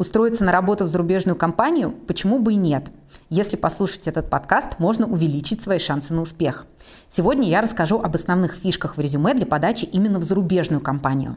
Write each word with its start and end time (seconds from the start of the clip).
Устроиться 0.00 0.44
на 0.44 0.52
работу 0.52 0.84
в 0.84 0.88
зарубежную 0.88 1.36
компанию 1.36 1.90
почему 1.90 2.38
бы 2.38 2.54
и 2.54 2.56
нет? 2.56 2.90
Если 3.28 3.56
послушать 3.56 4.08
этот 4.08 4.30
подкаст, 4.30 4.78
можно 4.78 5.06
увеличить 5.06 5.60
свои 5.60 5.78
шансы 5.78 6.14
на 6.14 6.22
успех. 6.22 6.64
Сегодня 7.06 7.46
я 7.46 7.60
расскажу 7.60 8.00
об 8.00 8.14
основных 8.14 8.54
фишках 8.54 8.96
в 8.96 9.00
резюме 9.00 9.34
для 9.34 9.44
подачи 9.44 9.84
именно 9.84 10.18
в 10.18 10.22
зарубежную 10.22 10.80
компанию. 10.80 11.36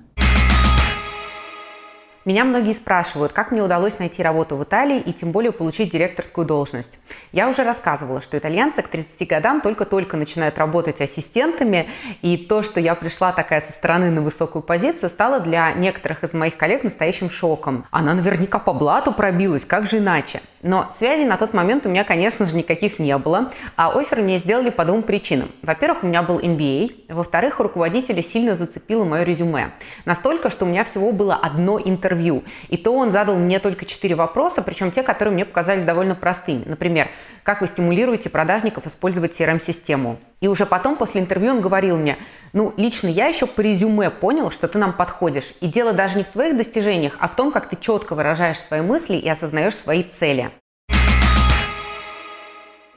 Меня 2.25 2.45
многие 2.45 2.71
спрашивают, 2.71 3.33
как 3.33 3.51
мне 3.51 3.61
удалось 3.61 3.99
найти 3.99 4.23
работу 4.23 4.55
в 4.55 4.63
Италии 4.63 4.97
и 4.97 5.11
тем 5.11 5.33
более 5.33 5.51
получить 5.51 5.91
директорскую 5.91 6.47
должность. 6.47 6.97
Я 7.33 7.49
уже 7.49 7.63
рассказывала, 7.63 8.21
что 8.21 8.37
итальянцы 8.37 8.81
к 8.81 8.87
30 8.87 9.27
годам 9.27 9.59
только-только 9.59 10.15
начинают 10.15 10.57
работать 10.57 11.01
ассистентами, 11.01 11.89
и 12.21 12.37
то, 12.37 12.63
что 12.63 12.79
я 12.79 12.95
пришла 12.95 13.33
такая 13.33 13.59
со 13.59 13.73
стороны 13.73 14.09
на 14.09 14.21
высокую 14.21 14.61
позицию, 14.63 15.09
стало 15.09 15.41
для 15.41 15.73
некоторых 15.73 16.23
из 16.23 16.33
моих 16.33 16.55
коллег 16.55 16.85
настоящим 16.85 17.29
шоком. 17.29 17.85
Она 17.91 18.13
наверняка 18.13 18.57
по 18.57 18.71
блату 18.71 19.11
пробилась, 19.11 19.65
как 19.65 19.89
же 19.89 19.97
иначе? 19.97 20.39
Но 20.61 20.89
связей 20.97 21.25
на 21.25 21.35
тот 21.35 21.53
момент 21.53 21.85
у 21.85 21.89
меня, 21.89 22.05
конечно 22.05 22.45
же, 22.45 22.55
никаких 22.55 22.99
не 22.99 23.17
было, 23.17 23.51
а 23.75 23.99
офер 23.99 24.21
мне 24.21 24.37
сделали 24.37 24.69
по 24.69 24.85
двум 24.85 25.03
причинам. 25.03 25.51
Во-первых, 25.61 26.05
у 26.05 26.07
меня 26.07 26.23
был 26.23 26.39
MBA, 26.39 27.13
во-вторых, 27.13 27.59
руководителя 27.59 28.23
сильно 28.23 28.55
зацепило 28.55 29.03
мое 29.03 29.23
резюме. 29.23 29.71
Настолько, 30.05 30.49
что 30.49 30.63
у 30.63 30.69
меня 30.69 30.85
всего 30.85 31.11
было 31.11 31.35
одно 31.35 31.81
интервью 31.83 32.12
интервью. 32.13 32.43
И 32.69 32.77
то 32.77 32.95
он 32.95 33.11
задал 33.11 33.35
мне 33.35 33.59
только 33.59 33.85
четыре 33.85 34.15
вопроса, 34.15 34.61
причем 34.61 34.91
те, 34.91 35.03
которые 35.03 35.33
мне 35.33 35.45
показались 35.45 35.83
довольно 35.83 36.15
простыми. 36.15 36.63
Например, 36.65 37.09
как 37.43 37.61
вы 37.61 37.67
стимулируете 37.67 38.29
продажников 38.29 38.85
использовать 38.87 39.39
CRM-систему? 39.39 40.19
И 40.41 40.47
уже 40.47 40.65
потом, 40.65 40.95
после 40.95 41.21
интервью, 41.21 41.53
он 41.53 41.61
говорил 41.61 41.97
мне, 41.97 42.17
ну, 42.53 42.73
лично 42.77 43.07
я 43.07 43.27
еще 43.27 43.47
по 43.47 43.61
резюме 43.61 44.09
понял, 44.09 44.51
что 44.51 44.67
ты 44.67 44.77
нам 44.77 44.93
подходишь. 44.93 45.53
И 45.61 45.67
дело 45.67 45.93
даже 45.93 46.17
не 46.17 46.23
в 46.23 46.29
твоих 46.29 46.55
достижениях, 46.55 47.13
а 47.19 47.27
в 47.27 47.35
том, 47.35 47.51
как 47.51 47.69
ты 47.69 47.77
четко 47.79 48.13
выражаешь 48.13 48.59
свои 48.59 48.81
мысли 48.81 49.15
и 49.15 49.27
осознаешь 49.27 49.75
свои 49.75 50.03
цели. 50.03 50.51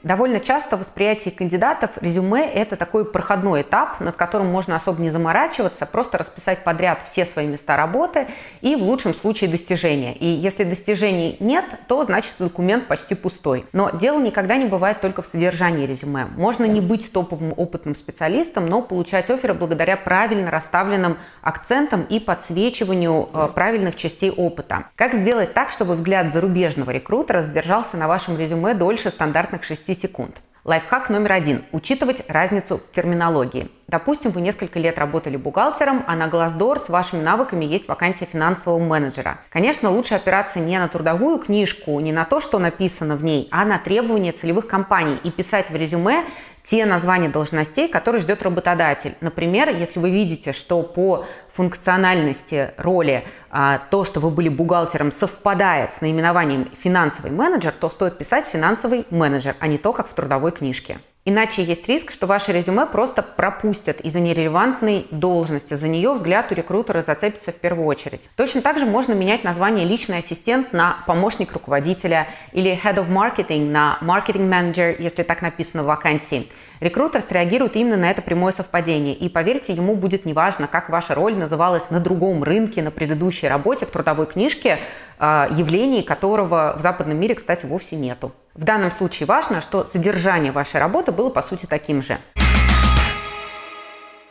Довольно 0.06 0.38
часто 0.38 0.76
восприятие 0.76 1.34
кандидатов 1.34 1.90
резюме– 2.00 2.48
это 2.54 2.76
такой 2.76 3.04
проходной 3.04 3.62
этап, 3.62 3.98
над 3.98 4.14
которым 4.14 4.46
можно 4.46 4.76
особо 4.76 5.02
не 5.02 5.10
заморачиваться, 5.10 5.84
просто 5.84 6.18
расписать 6.18 6.62
подряд 6.62 7.00
все 7.04 7.26
свои 7.26 7.48
места 7.48 7.76
работы 7.76 8.28
и 8.60 8.76
в 8.76 8.84
лучшем 8.84 9.16
случае 9.16 9.50
достижения. 9.50 10.14
И 10.14 10.24
если 10.24 10.62
достижений 10.62 11.36
нет, 11.40 11.64
то 11.88 12.04
значит 12.04 12.34
документ 12.38 12.86
почти 12.86 13.16
пустой. 13.16 13.64
Но 13.72 13.90
дело 13.90 14.20
никогда 14.20 14.56
не 14.56 14.66
бывает 14.66 15.00
только 15.00 15.22
в 15.22 15.26
содержании 15.26 15.86
резюме. 15.86 16.26
Можно 16.36 16.66
не 16.66 16.80
быть 16.80 17.10
топовым 17.10 17.52
опытным 17.56 17.96
специалистом, 17.96 18.66
но 18.66 18.82
получать 18.82 19.28
оферы 19.28 19.54
благодаря 19.54 19.96
правильно 19.96 20.52
расставленным 20.52 21.18
акцентам 21.42 22.02
и 22.02 22.20
подсвечиванию 22.20 23.28
э, 23.34 23.48
правильных 23.52 23.96
частей 23.96 24.30
опыта. 24.30 24.84
Как 24.94 25.14
сделать 25.14 25.52
так, 25.52 25.72
чтобы 25.72 25.94
взгляд 25.96 26.32
зарубежного 26.32 26.92
рекрутера 26.92 27.42
задержался 27.42 27.96
на 27.96 28.06
вашем 28.06 28.38
резюме 28.38 28.72
дольше 28.74 29.10
стандартных 29.10 29.64
6 29.64 29.95
секунд. 29.96 30.36
Лайфхак 30.66 31.10
номер 31.10 31.32
один– 31.32 31.64
учитывать 31.72 32.24
разницу 32.26 32.78
в 32.78 32.90
терминологии. 32.92 33.70
Допустим, 33.86 34.32
вы 34.32 34.40
несколько 34.40 34.80
лет 34.80 34.98
работали 34.98 35.36
бухгалтером, 35.36 36.02
а 36.08 36.16
на 36.16 36.26
Glassdoor 36.26 36.80
с 36.80 36.88
вашими 36.88 37.22
навыками 37.22 37.64
есть 37.64 37.86
вакансия 37.86 38.24
финансового 38.24 38.80
менеджера. 38.80 39.38
Конечно, 39.50 39.90
лучше 39.90 40.14
опираться 40.14 40.58
не 40.58 40.76
на 40.76 40.88
трудовую 40.88 41.38
книжку, 41.38 42.00
не 42.00 42.10
на 42.10 42.24
то, 42.24 42.40
что 42.40 42.58
написано 42.58 43.14
в 43.14 43.22
ней, 43.22 43.46
а 43.52 43.64
на 43.64 43.78
требования 43.78 44.32
целевых 44.32 44.66
компаний 44.66 45.18
и 45.22 45.30
писать 45.30 45.70
в 45.70 45.76
резюме 45.76 46.24
те 46.66 46.84
названия 46.84 47.28
должностей, 47.28 47.88
которые 47.88 48.20
ждет 48.20 48.42
работодатель. 48.42 49.14
Например, 49.20 49.68
если 49.68 50.00
вы 50.00 50.10
видите, 50.10 50.52
что 50.52 50.82
по 50.82 51.24
функциональности 51.52 52.72
роли 52.76 53.24
а, 53.50 53.80
то, 53.90 54.04
что 54.04 54.20
вы 54.20 54.30
были 54.30 54.48
бухгалтером, 54.48 55.12
совпадает 55.12 55.92
с 55.92 56.00
наименованием 56.00 56.70
финансовый 56.78 57.30
менеджер, 57.30 57.72
то 57.72 57.88
стоит 57.88 58.18
писать 58.18 58.46
финансовый 58.46 59.06
менеджер, 59.10 59.54
а 59.60 59.68
не 59.68 59.78
то, 59.78 59.92
как 59.92 60.08
в 60.08 60.14
трудовой 60.14 60.50
книжке. 60.50 60.98
Иначе 61.28 61.64
есть 61.64 61.88
риск, 61.88 62.12
что 62.12 62.28
ваше 62.28 62.52
резюме 62.52 62.86
просто 62.86 63.20
пропустят 63.20 64.00
из-за 64.00 64.20
нерелевантной 64.20 65.08
должности. 65.10 65.74
За 65.74 65.88
нее 65.88 66.12
взгляд 66.12 66.52
у 66.52 66.54
рекрутера 66.54 67.02
зацепится 67.02 67.50
в 67.50 67.56
первую 67.56 67.88
очередь. 67.88 68.30
Точно 68.36 68.62
так 68.62 68.78
же 68.78 68.86
можно 68.86 69.12
менять 69.12 69.42
название 69.42 69.84
«личный 69.84 70.18
ассистент» 70.18 70.72
на 70.72 70.98
«помощник 71.04 71.52
руководителя» 71.52 72.28
или 72.52 72.80
«head 72.80 72.98
of 72.98 73.08
marketing» 73.08 73.70
на 73.70 73.98
«marketing 74.02 74.48
manager», 74.48 74.94
если 75.02 75.24
так 75.24 75.42
написано 75.42 75.82
в 75.82 75.86
вакансии. 75.86 76.48
Рекрутер 76.78 77.20
среагирует 77.22 77.74
именно 77.74 77.96
на 77.96 78.08
это 78.08 78.22
прямое 78.22 78.52
совпадение. 78.52 79.16
И 79.16 79.28
поверьте, 79.28 79.72
ему 79.72 79.96
будет 79.96 80.26
неважно, 80.26 80.68
как 80.68 80.90
ваша 80.90 81.16
роль 81.16 81.34
называлась 81.34 81.90
на 81.90 81.98
другом 81.98 82.44
рынке, 82.44 82.82
на 82.82 82.92
предыдущей 82.92 83.48
работе, 83.48 83.84
в 83.84 83.90
трудовой 83.90 84.26
книжке, 84.26 84.78
а, 85.18 85.48
явлений 85.50 86.04
которого 86.04 86.76
в 86.78 86.82
западном 86.82 87.18
мире, 87.18 87.34
кстати, 87.34 87.66
вовсе 87.66 87.96
нету. 87.96 88.32
В 88.56 88.64
данном 88.64 88.90
случае 88.90 89.26
важно, 89.26 89.60
что 89.60 89.84
содержание 89.84 90.50
вашей 90.50 90.80
работы 90.80 91.12
было 91.12 91.28
по 91.28 91.42
сути 91.42 91.66
таким 91.66 92.02
же. 92.02 92.18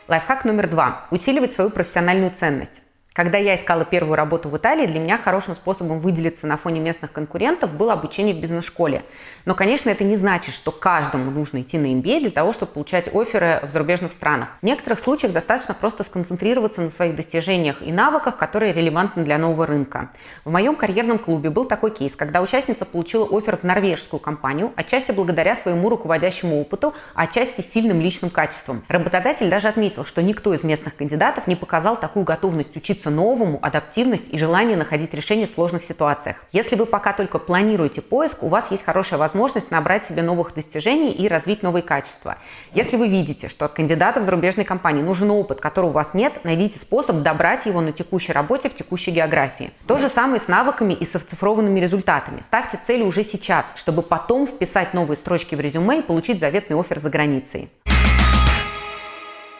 Лайфхак 0.08 0.44
номер 0.44 0.68
два. 0.68 1.06
Усиливать 1.12 1.54
свою 1.54 1.70
профессиональную 1.70 2.32
ценность. 2.32 2.82
Когда 3.16 3.38
я 3.38 3.56
искала 3.56 3.86
первую 3.86 4.14
работу 4.14 4.50
в 4.50 4.56
Италии, 4.58 4.86
для 4.86 5.00
меня 5.00 5.16
хорошим 5.16 5.54
способом 5.54 6.00
выделиться 6.00 6.46
на 6.46 6.58
фоне 6.58 6.80
местных 6.80 7.12
конкурентов 7.12 7.72
было 7.72 7.94
обучение 7.94 8.34
в 8.34 8.40
бизнес-школе. 8.40 9.04
Но, 9.46 9.54
конечно, 9.54 9.88
это 9.88 10.04
не 10.04 10.16
значит, 10.16 10.54
что 10.54 10.70
каждому 10.70 11.30
нужно 11.30 11.62
идти 11.62 11.78
на 11.78 11.86
MBA 11.86 12.20
для 12.20 12.30
того, 12.30 12.52
чтобы 12.52 12.72
получать 12.72 13.08
оферы 13.14 13.60
в 13.62 13.70
зарубежных 13.70 14.12
странах. 14.12 14.50
В 14.60 14.66
некоторых 14.66 15.00
случаях 15.00 15.32
достаточно 15.32 15.72
просто 15.72 16.04
сконцентрироваться 16.04 16.82
на 16.82 16.90
своих 16.90 17.16
достижениях 17.16 17.80
и 17.80 17.90
навыках, 17.90 18.36
которые 18.36 18.74
релевантны 18.74 19.24
для 19.24 19.38
нового 19.38 19.66
рынка. 19.66 20.10
В 20.44 20.50
моем 20.50 20.76
карьерном 20.76 21.18
клубе 21.18 21.48
был 21.48 21.64
такой 21.64 21.92
кейс, 21.92 22.14
когда 22.14 22.42
участница 22.42 22.84
получила 22.84 23.26
офер 23.34 23.56
в 23.56 23.62
норвежскую 23.62 24.20
компанию, 24.20 24.74
отчасти 24.76 25.12
благодаря 25.12 25.56
своему 25.56 25.88
руководящему 25.88 26.60
опыту, 26.60 26.92
а 27.14 27.22
отчасти 27.22 27.62
сильным 27.62 28.02
личным 28.02 28.30
качествам. 28.30 28.82
Работодатель 28.88 29.48
даже 29.48 29.68
отметил, 29.68 30.04
что 30.04 30.22
никто 30.22 30.52
из 30.52 30.62
местных 30.64 30.94
кандидатов 30.94 31.46
не 31.46 31.56
показал 31.56 31.98
такую 31.98 32.26
готовность 32.26 32.76
учиться 32.76 33.05
учиться 33.06 33.10
новому, 33.10 33.58
адаптивность 33.62 34.26
и 34.30 34.38
желание 34.38 34.76
находить 34.76 35.14
решения 35.14 35.46
в 35.46 35.50
сложных 35.50 35.84
ситуациях. 35.84 36.36
Если 36.52 36.76
вы 36.76 36.86
пока 36.86 37.12
только 37.12 37.38
планируете 37.38 38.00
поиск, 38.00 38.42
у 38.42 38.48
вас 38.48 38.70
есть 38.70 38.84
хорошая 38.84 39.18
возможность 39.18 39.70
набрать 39.70 40.04
себе 40.04 40.22
новых 40.22 40.54
достижений 40.54 41.12
и 41.12 41.28
развить 41.28 41.62
новые 41.62 41.82
качества. 41.82 42.36
Если 42.74 42.96
вы 42.96 43.08
видите, 43.08 43.48
что 43.48 43.64
от 43.64 43.72
кандидатов 43.72 44.22
в 44.22 44.26
зарубежной 44.26 44.64
компании 44.64 45.02
нужен 45.02 45.30
опыт, 45.30 45.60
которого 45.60 45.90
у 45.90 45.92
вас 45.92 46.14
нет, 46.14 46.44
найдите 46.44 46.78
способ 46.78 47.22
добрать 47.22 47.66
его 47.66 47.80
на 47.80 47.92
текущей 47.92 48.32
работе 48.32 48.68
в 48.68 48.74
текущей 48.74 49.12
географии. 49.12 49.70
То 49.86 49.98
же 49.98 50.08
самое 50.08 50.40
с 50.40 50.48
навыками 50.48 50.92
и 50.92 51.04
с 51.04 51.14
оцифрованными 51.14 51.80
результатами. 51.80 52.42
Ставьте 52.42 52.78
цели 52.86 53.02
уже 53.02 53.24
сейчас, 53.24 53.66
чтобы 53.76 54.02
потом 54.02 54.46
вписать 54.46 54.94
новые 54.94 55.16
строчки 55.16 55.54
в 55.54 55.60
резюме 55.60 55.98
и 55.98 56.02
получить 56.02 56.40
заветный 56.40 56.78
офер 56.78 56.98
за 56.98 57.10
границей. 57.10 57.70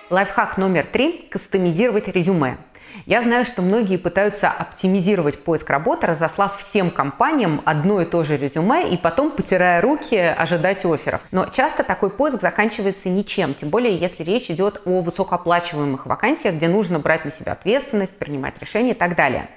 Лайфхак 0.09 0.57
номер 0.57 0.87
три– 0.87 1.27
кастомизировать 1.31 2.07
резюме. 2.07 2.59
Я 3.05 3.23
знаю, 3.23 3.45
что 3.45 3.63
многие 3.63 3.99
пытаются 3.99 4.49
оптимизировать 4.49 5.39
поиск 5.43 5.69
работы, 5.71 6.07
разослав 6.07 6.59
всем 6.59 6.91
компаниям 6.91 7.63
одно 7.65 8.01
и 8.01 8.05
то 8.05 8.25
же 8.25 8.37
резюме 8.37 8.89
и 8.89 8.97
потом, 8.97 9.31
потирая 9.31 9.81
руки, 9.81 10.17
ожидать 10.17 10.85
офферов. 10.85 11.21
Но 11.31 11.47
часто 11.47 11.85
такой 11.85 12.11
поиск 12.11 12.41
заканчивается 12.41 13.09
ничем, 13.09 13.55
тем 13.55 13.69
более 13.69 13.95
если 13.95 14.25
речь 14.25 14.51
идет 14.51 14.81
о 14.85 15.01
высокооплачиваемых 15.01 16.07
вакансиях, 16.07 16.55
где 16.55 16.69
нужно 16.69 16.99
брать 16.99 17.25
на 17.25 17.31
себя 17.31 17.53
ответственность, 17.53 18.17
принимать 18.17 18.59
решения 18.61 18.93
и 18.93 18.95
так 18.95 19.15
далее. 19.15 19.49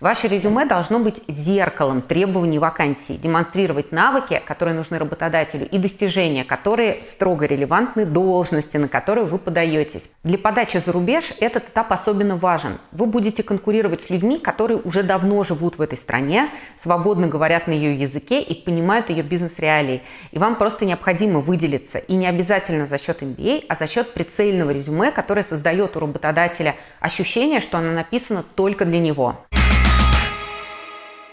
Ваше 0.00 0.28
резюме 0.28 0.64
должно 0.64 1.00
быть 1.00 1.22
зеркалом 1.26 2.02
требований 2.02 2.60
вакансии, 2.60 3.14
демонстрировать 3.14 3.90
навыки, 3.90 4.40
которые 4.46 4.76
нужны 4.76 4.96
работодателю, 4.96 5.68
и 5.68 5.76
достижения, 5.76 6.44
которые 6.44 7.02
строго 7.02 7.46
релевантны 7.46 8.06
должности, 8.06 8.76
на 8.76 8.86
которую 8.86 9.26
вы 9.26 9.38
подаетесь. 9.38 10.08
Для 10.22 10.38
подачи 10.38 10.78
за 10.78 10.92
рубеж 10.92 11.34
этот 11.40 11.64
этап 11.64 11.90
особенно 11.90 12.36
важен. 12.36 12.77
Вы 12.92 13.06
будете 13.06 13.42
конкурировать 13.42 14.02
с 14.02 14.10
людьми, 14.10 14.38
которые 14.38 14.78
уже 14.78 15.02
давно 15.02 15.44
живут 15.44 15.78
в 15.78 15.82
этой 15.82 15.98
стране, 15.98 16.50
свободно 16.76 17.26
говорят 17.26 17.66
на 17.66 17.72
ее 17.72 17.94
языке 17.94 18.40
и 18.40 18.54
понимают 18.54 19.10
ее 19.10 19.22
бизнес-реалии. 19.22 20.02
И 20.32 20.38
вам 20.38 20.56
просто 20.56 20.84
необходимо 20.84 21.40
выделиться. 21.40 21.98
И 21.98 22.14
не 22.14 22.26
обязательно 22.26 22.86
за 22.86 22.98
счет 22.98 23.22
MBA, 23.22 23.66
а 23.68 23.74
за 23.74 23.86
счет 23.86 24.12
прицельного 24.12 24.70
резюме, 24.70 25.10
которое 25.10 25.42
создает 25.42 25.96
у 25.96 26.00
работодателя 26.00 26.76
ощущение, 27.00 27.60
что 27.60 27.78
оно 27.78 27.92
написано 27.92 28.44
только 28.54 28.84
для 28.84 28.98
него. 29.00 29.44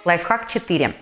Лайфхак 0.05 0.47
4. 0.47 0.93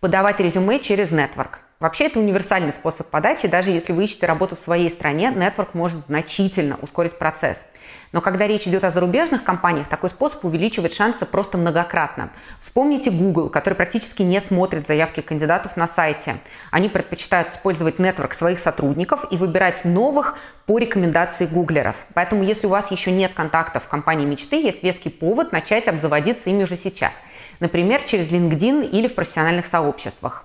Подавать 0.00 0.40
резюме 0.40 0.80
через 0.80 1.10
нетворк. 1.10 1.60
Вообще 1.80 2.08
это 2.08 2.18
универсальный 2.18 2.74
способ 2.74 3.06
подачи, 3.06 3.48
даже 3.48 3.70
если 3.70 3.94
вы 3.94 4.04
ищете 4.04 4.26
работу 4.26 4.54
в 4.54 4.58
своей 4.58 4.90
стране, 4.90 5.32
нетворк 5.34 5.72
может 5.72 6.04
значительно 6.04 6.76
ускорить 6.82 7.18
процесс. 7.18 7.64
Но 8.12 8.20
когда 8.20 8.46
речь 8.46 8.68
идет 8.68 8.84
о 8.84 8.90
зарубежных 8.90 9.44
компаниях, 9.44 9.88
такой 9.88 10.10
способ 10.10 10.44
увеличивает 10.44 10.92
шансы 10.92 11.24
просто 11.24 11.56
многократно. 11.56 12.32
Вспомните 12.60 13.10
Google, 13.10 13.48
который 13.48 13.74
практически 13.74 14.20
не 14.20 14.42
смотрит 14.42 14.86
заявки 14.86 15.22
кандидатов 15.22 15.78
на 15.78 15.88
сайте. 15.88 16.36
Они 16.70 16.90
предпочитают 16.90 17.48
использовать 17.48 17.98
нетворк 17.98 18.34
своих 18.34 18.58
сотрудников 18.58 19.24
и 19.30 19.38
выбирать 19.38 19.86
новых 19.86 20.36
по 20.66 20.76
рекомендации 20.76 21.46
гуглеров. 21.46 22.04
Поэтому, 22.12 22.42
если 22.42 22.66
у 22.66 22.70
вас 22.70 22.90
еще 22.90 23.10
нет 23.10 23.32
контактов 23.32 23.84
в 23.84 23.88
компании 23.88 24.26
мечты, 24.26 24.56
есть 24.56 24.82
веский 24.82 25.08
повод 25.08 25.50
начать 25.50 25.88
обзаводиться 25.88 26.50
ими 26.50 26.64
уже 26.64 26.76
сейчас. 26.76 27.22
Например, 27.58 28.02
через 28.02 28.30
LinkedIn 28.30 28.90
или 28.90 29.08
в 29.08 29.14
профессиональных 29.14 29.64
сообществах. 29.64 30.44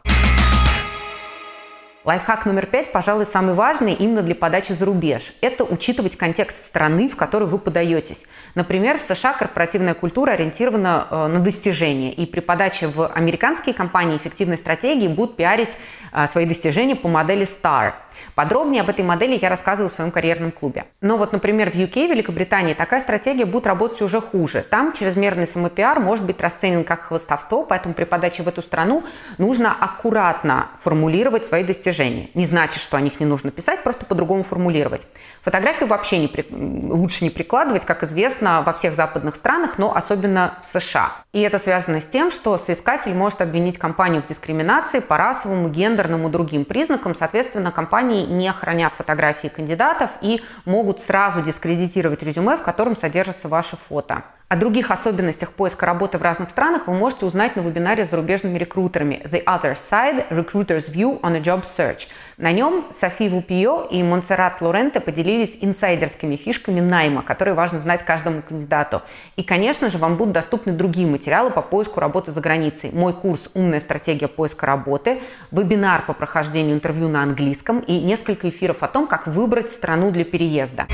Лайфхак 2.06 2.46
номер 2.46 2.68
пять, 2.68 2.92
пожалуй, 2.92 3.25
самый 3.25 3.56
важный 3.56 3.94
именно 3.94 4.22
для 4.22 4.36
подачи 4.36 4.74
за 4.74 4.86
рубеж. 4.86 5.34
Это 5.42 5.63
учитывать 5.63 6.16
контекст 6.16 6.63
страны, 6.63 7.10
в 7.10 7.16
которой 7.16 7.46
вы 7.46 7.57
подаетесь. 7.57 8.25
Например, 8.54 9.00
в 9.00 9.02
США 9.02 9.34
корпоративная 9.34 9.96
культура 9.96 10.34
ориентирована 10.34 11.07
э, 11.10 11.28
на 11.28 11.40
достижения. 11.40 12.13
И 12.13 12.28
при 12.28 12.42
подаче 12.42 12.90
в 12.90 13.07
американские 13.07 13.74
компании 13.74 14.18
эффективной 14.18 14.60
стратегии 14.60 15.07
будут 15.07 15.36
пиарить 15.36 15.80
э, 16.12 16.28
свои 16.28 16.46
достижения 16.46 16.96
по 16.96 17.07
модели 17.07 17.48
STAR. 17.48 17.94
Подробнее 18.36 18.81
об 18.81 18.90
этой 18.90 19.04
модели 19.04 19.38
я 19.42 19.50
рассказываю 19.50 19.90
в 19.90 19.94
своем 19.94 20.12
карьерном 20.12 20.51
клубе. 20.51 20.86
Но 21.01 21.18
вот, 21.18 21.31
например, 21.31 21.72
в 21.72 21.74
UK, 21.74 22.08
Великобритании, 22.08 22.75
такая 22.75 23.01
стратегия 23.01 23.46
будет 23.46 23.66
работать 23.66 24.01
уже 24.01 24.22
хуже. 24.22 24.63
Там 24.69 24.94
чрезмерный 24.94 25.48
самопиар 25.48 26.00
может 26.00 26.24
быть 26.24 26.40
расценен 26.40 26.84
как 26.84 27.01
хвостовство, 27.04 27.63
поэтому 27.63 27.94
при 27.94 28.04
подаче 28.04 28.44
в 28.44 28.48
эту 28.48 28.62
страну 28.62 29.04
нужно 29.38 29.74
аккуратно 29.74 30.69
формулировать 30.84 31.48
свои 31.48 31.63
достижения. 31.63 31.94
Не 32.03 32.45
значит, 32.45 32.81
что 32.81 32.97
о 32.97 33.01
них 33.01 33.19
не 33.19 33.25
нужно 33.25 33.51
писать, 33.51 33.83
просто 33.83 34.06
по-другому 34.06 34.44
формулировать. 34.44 35.07
Фотографии 35.42 35.86
вообще 35.86 36.18
не 36.18 36.27
при... 36.27 36.45
лучше 36.50 37.24
не 37.24 37.30
прикладывать, 37.30 37.86
как 37.86 38.03
известно, 38.03 38.62
во 38.62 38.74
всех 38.74 38.95
западных 38.95 39.36
странах, 39.36 39.77
но 39.77 39.95
особенно 39.95 40.57
в 40.62 40.65
США. 40.65 41.12
И 41.31 41.42
это 41.42 41.59
связано 41.59 42.01
с 42.01 42.06
тем, 42.06 42.31
что 42.31 42.57
соискатель 42.57 43.13
может 43.13 43.42
обвинить 43.42 43.77
компанию 43.77 44.21
в 44.21 44.27
дискриминации 44.27 45.00
по 45.00 45.18
расовому, 45.18 45.69
гендерному, 45.69 46.30
другим 46.30 46.65
признакам. 46.65 47.15
Соответственно, 47.15 47.71
компании 47.71 48.25
не 48.25 48.51
хранят 48.51 48.94
фотографии 48.94 49.48
кандидатов 49.48 50.09
и 50.21 50.41
могут 50.65 51.01
сразу 51.01 51.41
дискредитировать 51.41 52.24
резюме, 52.24 52.57
в 52.57 52.62
котором 52.62 52.95
содержится 52.95 53.48
ваше 53.48 53.77
фото. 53.77 54.24
О 54.47 54.57
других 54.57 54.92
особенностях 54.92 55.53
поиска 55.53 55.88
работы 55.88 56.19
в 56.19 56.21
разных 56.21 56.51
странах 56.51 56.86
вы 56.86 56.94
можете 56.94 57.25
узнать 57.25 57.56
на 57.56 57.62
вебинаре 57.62 58.06
с 58.06 58.12
зарубежными 58.12 58.59
рекрутерами 58.59 59.19
The 59.25 59.44
Other 59.44 59.75
Side– 59.75 60.27
Recruiter's 60.30 60.88
View 60.88 61.19
on 61.21 61.36
a 61.36 61.39
Job 61.39 61.63
Search. 61.63 62.01
На 62.38 62.51
нем 62.51 62.86
Софи 62.92 63.27
Вупио 63.27 63.88
и 63.89 64.03
Монсеррат 64.03 64.62
Лоренте 64.62 65.00
поделились 65.00 65.57
инсайдерскими 65.62 66.36
фишками 66.36 66.80
найма, 66.80 67.24
которые 67.24 67.56
важно 67.56 67.80
знать 67.80 68.06
каждому 68.06 68.44
кандидату. 68.44 69.01
И, 69.36 69.42
конечно 69.42 69.89
же, 69.89 69.97
вам 69.97 70.15
будут 70.15 70.36
доступны 70.36 70.74
другие 70.74 71.07
материалы 71.07 71.50
по 71.50 71.63
поиску 71.63 72.00
работы 72.00 72.31
за 72.31 72.39
границей. 72.39 72.91
Мой 72.94 73.13
курс 73.13 73.50
«Умная 73.56 73.80
стратегия 73.80 74.27
поиска 74.27 74.68
работы», 74.68 75.24
вебинар 75.50 76.06
по 76.06 76.13
прохождению 76.13 76.75
интервью 76.75 77.07
на 77.07 77.24
английском 77.24 77.80
и 77.80 78.00
несколько 78.00 78.50
эфиров 78.50 78.83
о 78.83 78.89
том, 78.89 79.07
как 79.07 79.25
выбрать 79.25 79.71
страну 79.71 80.12
для 80.12 80.24
переезда. 80.24 80.86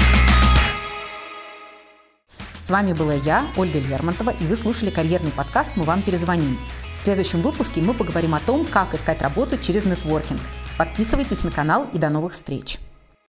Вами 2.72 2.94
была 2.94 3.16
я, 3.16 3.46
Ольга 3.58 3.80
Лермонтова, 3.80 4.30
и 4.30 4.46
вы 4.46 4.56
слушали 4.56 4.92
карьерный 4.92 5.32
подкаст 5.32 5.72
«Мы 5.76 5.84
вам 5.84 6.04
перезвоним». 6.04 6.58
В 6.98 7.02
следующем 7.04 7.42
выпуске 7.42 7.82
мы 7.82 7.94
поговорим 7.94 8.34
о 8.34 8.40
том, 8.40 8.66
как 8.66 8.94
искать 8.94 9.22
работу 9.22 9.58
через 9.58 9.84
нетворкинг. 9.84 10.40
Подписывайтесь 10.78 11.44
на 11.44 11.52
канал 11.52 11.88
и 11.92 11.98
до 11.98 12.10
новых 12.10 12.32
встреч! 12.32 12.80